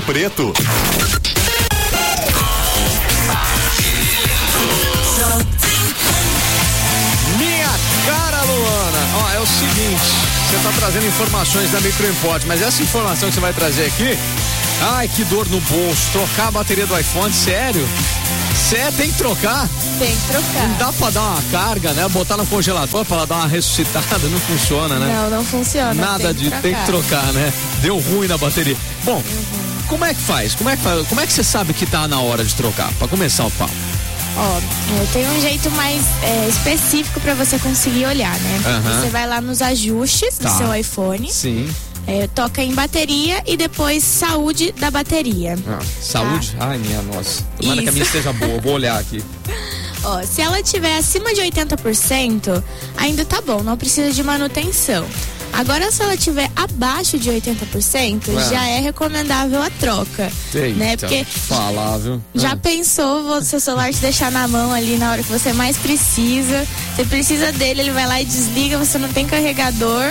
Preto. 0.00 0.52
Minha 7.36 7.68
cara, 8.06 8.42
Luana. 8.42 8.98
Ó, 9.22 9.30
é 9.34 9.40
o 9.40 9.46
seguinte, 9.46 10.00
você 10.50 10.58
tá 10.62 10.72
trazendo 10.78 11.06
informações 11.06 11.70
da 11.70 11.80
Microimport, 11.80 12.44
mas 12.46 12.62
essa 12.62 12.82
informação 12.82 13.28
que 13.28 13.34
você 13.34 13.40
vai 13.40 13.52
trazer 13.52 13.86
aqui, 13.86 14.18
ai, 14.96 15.08
que 15.08 15.24
dor 15.24 15.46
no 15.48 15.60
bolso, 15.60 16.10
trocar 16.12 16.48
a 16.48 16.50
bateria 16.52 16.86
do 16.86 16.98
iPhone, 16.98 17.32
sério? 17.32 17.86
Sério, 18.68 18.92
tem 18.98 19.10
que 19.10 19.16
trocar? 19.16 19.68
Tem 19.98 20.14
que 20.14 20.26
trocar. 20.28 20.68
Não 20.68 20.76
dá 20.78 20.92
pra 20.92 21.10
dar 21.10 21.22
uma 21.22 21.42
carga, 21.50 21.92
né? 21.92 22.08
Botar 22.08 22.36
no 22.36 22.46
congelador 22.46 23.04
pra 23.04 23.16
ela 23.18 23.26
dar 23.26 23.36
uma 23.36 23.46
ressuscitada, 23.46 24.28
não 24.28 24.40
funciona, 24.40 24.98
né? 24.98 25.14
Não, 25.14 25.30
não 25.30 25.44
funciona. 25.44 25.94
Nada 25.94 26.34
tem 26.34 26.50
de 26.50 26.50
tem 26.60 26.74
que 26.74 26.84
trocar, 26.84 27.32
né? 27.32 27.52
Deu 27.80 27.98
ruim 27.98 28.26
na 28.28 28.36
bateria. 28.36 28.76
Bom, 29.04 29.22
como 29.88 30.04
é 30.04 30.14
que 30.14 30.20
faz? 30.20 30.54
Como 30.54 30.68
é 30.70 30.76
que 30.76 30.82
faz? 30.82 31.06
Como 31.08 31.20
é 31.20 31.26
que 31.26 31.32
você 31.32 31.42
sabe 31.44 31.72
que 31.72 31.86
tá 31.86 32.06
na 32.08 32.20
hora 32.20 32.44
de 32.44 32.54
trocar? 32.54 32.92
Pra 32.94 33.08
começar 33.08 33.46
o 33.46 33.50
papo. 33.52 33.72
Ó, 34.36 34.58
é, 34.58 35.06
tem 35.12 35.28
um 35.28 35.40
jeito 35.40 35.70
mais 35.72 36.02
é, 36.22 36.48
específico 36.48 37.20
pra 37.20 37.34
você 37.34 37.58
conseguir 37.58 38.06
olhar, 38.06 38.38
né? 38.38 38.60
Aham. 38.66 39.00
Você 39.00 39.08
vai 39.10 39.26
lá 39.26 39.40
nos 39.40 39.60
ajustes 39.62 40.38
Tá. 40.38 40.48
do 40.50 40.56
seu 40.58 40.74
iPhone, 40.74 41.28
Sim. 41.32 41.68
é, 42.06 42.28
toca 42.28 42.62
em 42.62 42.72
bateria 42.72 43.42
e 43.46 43.56
depois 43.56 44.04
saúde 44.04 44.70
da 44.72 44.90
bateria. 44.90 45.56
Ah, 45.66 45.80
saúde? 46.00 46.54
Ai, 46.60 46.78
minha 46.78 47.02
nossa. 47.02 47.42
Tomara 47.60 47.82
que 47.82 47.88
a 47.88 47.90
Isso. 47.90 47.92
minha 47.92 48.04
esteja 48.04 48.32
boa. 48.32 48.60
Vou 48.60 48.74
olhar 48.74 48.98
aqui. 49.00 49.22
Ó, 50.04 50.22
se 50.22 50.40
ela 50.40 50.62
tiver 50.62 50.96
acima 50.96 51.34
de 51.34 51.40
80%, 51.40 52.62
ainda 52.96 53.24
tá 53.24 53.40
bom, 53.40 53.62
não 53.64 53.76
precisa 53.76 54.12
de 54.12 54.22
manutenção. 54.22 55.04
Agora, 55.58 55.90
se 55.90 56.00
ela 56.02 56.16
tiver 56.16 56.48
abaixo 56.54 57.18
de 57.18 57.28
80%, 57.30 58.28
Ué. 58.28 58.48
já 58.48 58.64
é 58.68 58.78
recomendável 58.78 59.60
a 59.60 59.68
troca. 59.70 60.30
Eita, 60.54 60.78
né? 60.78 60.96
Porque 60.96 61.24
falar, 61.24 61.98
viu? 61.98 62.22
Já 62.32 62.52
Ah. 62.52 62.56
pensou 62.56 63.42
seu 63.42 63.58
celular 63.58 63.92
te 63.92 63.98
deixar 63.98 64.30
na 64.30 64.46
mão 64.46 64.72
ali 64.72 64.96
na 64.96 65.10
hora 65.10 65.22
que 65.22 65.28
você 65.28 65.52
mais 65.52 65.76
precisa? 65.76 66.64
Você 66.94 67.04
precisa 67.04 67.50
dele, 67.50 67.80
ele 67.80 67.90
vai 67.90 68.06
lá 68.06 68.20
e 68.22 68.24
desliga, 68.24 68.78
você 68.78 68.98
não 68.98 69.08
tem 69.12 69.26
carregador, 69.26 70.04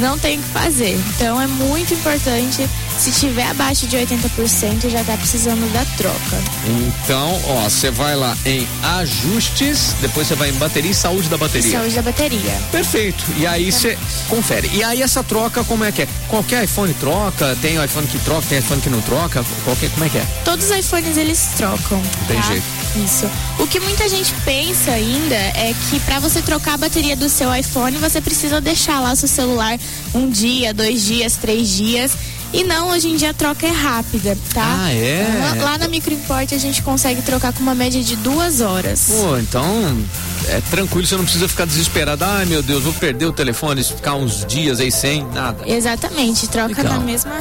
não 0.00 0.18
tem 0.18 0.38
o 0.38 0.42
que 0.42 0.48
fazer. 0.48 0.98
Então 1.14 1.40
é 1.40 1.46
muito 1.46 1.94
importante, 1.94 2.68
se 2.98 3.12
tiver 3.12 3.46
abaixo 3.46 3.86
de 3.86 3.96
80%, 3.96 4.88
já 4.88 5.04
tá 5.04 5.16
precisando 5.16 5.72
da 5.72 5.84
troca. 5.96 6.42
Então, 6.66 7.40
ó, 7.46 7.62
você 7.68 7.90
vai 7.90 8.16
lá 8.16 8.36
em 8.44 8.66
ajustes, 8.82 9.94
depois 10.00 10.26
você 10.26 10.34
vai 10.34 10.50
em 10.50 10.54
bateria 10.54 10.90
e 10.90 10.94
saúde 10.94 11.28
da 11.28 11.36
bateria. 11.36 11.78
Saúde 11.78 11.94
da 11.94 12.02
bateria. 12.02 12.60
Perfeito. 12.72 13.24
E 13.36 13.46
aí 13.46 13.70
você 13.70 13.96
confere. 14.28 14.68
E 14.74 14.82
aí 14.82 15.00
essa 15.00 15.22
troca, 15.22 15.62
como 15.62 15.84
é 15.84 15.92
que 15.92 16.02
é? 16.02 16.08
Qualquer 16.28 16.64
iPhone 16.64 16.92
troca? 16.94 17.56
Tem 17.62 17.82
iPhone 17.82 18.06
que 18.06 18.18
troca, 18.18 18.46
tem 18.48 18.58
iPhone 18.58 18.80
que 18.80 18.90
não 18.90 19.00
troca? 19.02 19.44
Qualquer, 19.64 19.90
como 19.90 20.04
é 20.04 20.08
que 20.08 20.18
é? 20.18 20.26
Todos 20.44 20.68
os 20.68 20.76
iPhones 20.76 21.16
eles 21.16 21.50
trocam. 21.56 22.02
Tem 22.26 22.36
tá? 22.36 22.48
jeito. 22.48 22.78
Isso. 22.96 23.30
O 23.58 23.66
que 23.66 23.78
muita 23.78 24.08
gente 24.08 24.32
pensa 24.44 24.90
ainda 24.90 25.34
é 25.34 25.74
que 25.88 26.00
para 26.00 26.18
você 26.18 26.42
trocar 26.42 26.74
a 26.74 26.78
bateria 26.78 27.14
do 27.14 27.28
seu 27.28 27.54
iPhone, 27.54 27.96
você 27.98 28.20
precisa 28.20 28.60
deixar 28.60 28.98
lá 29.00 29.14
seu 29.14 29.28
celular 29.28 29.78
um 30.14 30.28
dia, 30.28 30.74
dois 30.74 31.04
dias, 31.04 31.36
três 31.36 31.68
dias. 31.68 32.12
E 32.50 32.64
não, 32.64 32.88
hoje 32.90 33.08
em 33.08 33.16
dia 33.16 33.30
a 33.30 33.34
troca 33.34 33.66
é 33.66 33.70
rápida, 33.70 34.36
tá? 34.54 34.64
Ah, 34.84 34.90
é? 34.92 35.54
Lá, 35.58 35.64
lá 35.72 35.78
na 35.78 35.86
Microimport 35.86 36.50
a 36.52 36.58
gente 36.58 36.80
consegue 36.80 37.20
trocar 37.20 37.52
com 37.52 37.60
uma 37.62 37.74
média 37.74 38.02
de 38.02 38.16
duas 38.16 38.62
horas. 38.62 39.08
Pô, 39.10 39.36
então 39.36 40.02
é 40.48 40.58
tranquilo, 40.70 41.06
você 41.06 41.14
não 41.16 41.24
precisa 41.24 41.46
ficar 41.46 41.66
desesperado. 41.66 42.24
Ai 42.24 42.46
meu 42.46 42.62
Deus, 42.62 42.82
vou 42.84 42.94
perder 42.94 43.26
o 43.26 43.32
telefone, 43.34 43.84
ficar 43.84 44.14
uns 44.14 44.46
dias 44.46 44.80
aí 44.80 44.90
sem 44.90 45.26
nada. 45.26 45.62
Exatamente, 45.66 46.48
troca 46.48 46.68
Legal. 46.82 46.94
na 46.94 47.00
mesma, 47.00 47.32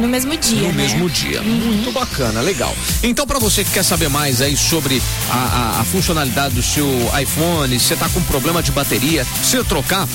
no 0.00 0.06
mesmo 0.08 0.36
dia, 0.36 0.60
no 0.68 0.68
né? 0.68 0.82
mesmo 0.84 1.10
dia. 1.10 1.42
Muito 1.42 1.90
bacana, 1.90 2.40
legal. 2.40 2.72
Então, 3.02 3.26
para 3.26 3.40
você 3.40 3.64
que 3.64 3.70
quer 3.72 3.82
saber 3.84 4.08
mais 4.08 4.40
aí 4.40 4.56
sobre 4.56 5.02
a, 5.28 5.34
a- 5.78 5.80
a 5.80 5.84
funcionalidade 5.84 6.54
do 6.54 6.62
seu 6.62 6.86
iPhone, 7.20 7.76
se 7.80 7.86
você 7.86 7.96
tá 7.96 8.08
com 8.08 8.22
problema 8.22 8.62
de 8.62 8.70
bateria, 8.70 9.26
se 9.42 9.56
eu 9.56 9.64
trocar. 9.64 10.06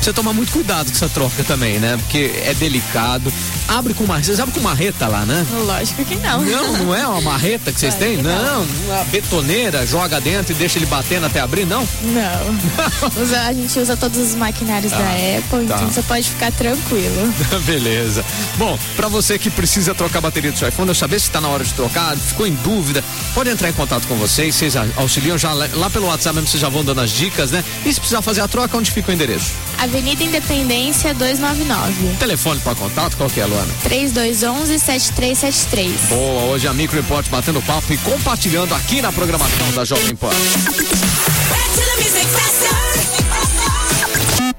Você 0.00 0.14
toma 0.14 0.32
muito 0.32 0.50
cuidado 0.50 0.86
com 0.86 0.92
essa 0.96 1.10
troca 1.10 1.44
também, 1.44 1.78
né? 1.78 1.98
Porque 1.98 2.32
é 2.46 2.54
delicado. 2.54 3.30
Abre 3.70 3.94
com 3.94 4.04
marreta. 4.04 4.26
Vocês 4.26 4.40
abrem 4.40 4.54
com 4.54 4.60
marreta 4.60 5.06
lá, 5.06 5.24
né? 5.24 5.46
Lógico 5.64 6.04
que 6.04 6.16
não. 6.16 6.42
Não, 6.42 6.72
não 6.78 6.94
é 6.94 7.06
uma 7.06 7.20
marreta 7.20 7.70
que 7.72 7.78
vocês 7.78 7.94
Claro 7.94 8.06
têm? 8.14 8.16
que 8.16 8.22
Não, 8.24 8.42
não. 8.64 8.66
uma 8.86 9.04
betoneira, 9.04 9.86
joga 9.86 10.20
dentro 10.20 10.52
e 10.52 10.56
deixa 10.56 10.76
ele 10.76 10.86
batendo 10.86 11.26
até 11.26 11.38
abrir, 11.40 11.64
não? 11.66 11.86
Não. 12.02 13.20
Usa- 13.22 13.42
a 13.42 13.52
gente 13.52 13.78
usa 13.78 13.96
todos 13.96 14.18
os 14.18 14.34
maquinários 14.34 14.90
da 14.90 14.98
Apple, 14.98 15.66
tá. 15.68 15.76
então 15.76 15.88
você 15.88 16.02
pode 16.02 16.28
ficar 16.28 16.50
tranquilo. 16.52 17.32
Beleza. 17.64 18.24
Bom, 18.56 18.76
pra 18.96 19.06
você 19.06 19.38
que 19.38 19.48
precisa 19.48 19.94
trocar 19.94 20.18
a 20.18 20.22
bateria 20.22 20.50
do 20.50 20.58
seu 20.58 20.68
iPhone, 20.68 20.88
eu 20.88 20.94
saber 20.94 21.20
se 21.20 21.30
tá 21.30 21.40
na 21.40 21.48
hora 21.48 21.62
de 21.62 21.72
trocar, 21.72 22.16
ficou 22.16 22.46
em 22.48 22.54
dúvida, 22.54 23.04
pode 23.34 23.50
entrar 23.50 23.68
em 23.68 23.72
contato 23.72 24.06
com 24.08 24.16
vocês, 24.16 24.52
vocês 24.56 24.74
a- 24.76 24.84
auxiliam 24.96 25.38
já 25.38 25.52
lá 25.52 25.88
pelo 25.90 26.06
WhatsApp 26.08 26.34
mesmo, 26.34 26.48
vocês 26.50 26.60
já 26.60 26.68
vão 26.68 26.84
dando 26.84 27.00
as 27.02 27.10
dicas, 27.12 27.52
né? 27.52 27.62
E 27.86 27.92
se 27.92 28.00
precisar 28.00 28.20
fazer 28.20 28.40
a 28.40 28.48
troca, 28.48 28.76
onde 28.76 28.90
fica 28.90 29.12
o 29.12 29.14
endereço? 29.14 29.52
Avenida 29.78 30.24
Independência 30.24 31.14
299. 31.14 32.16
Telefone 32.18 32.58
para 32.60 32.74
contato, 32.74 33.16
qual 33.16 33.30
que 33.30 33.40
é, 33.40 33.46
Luana? 33.46 33.59
3211 33.82 34.78
7373. 34.78 36.00
Boa, 36.08 36.42
hoje 36.44 36.66
a 36.66 36.74
Micro 36.74 36.96
Report 36.96 37.28
batendo 37.28 37.60
papo 37.62 37.92
e 37.92 37.98
compartilhando 37.98 38.74
aqui 38.74 39.00
na 39.02 39.12
programação 39.12 39.70
da 39.72 39.84
Jovem 39.84 40.16
Pan. 40.16 40.30